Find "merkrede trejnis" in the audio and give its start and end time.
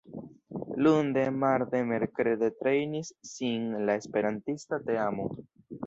1.93-3.13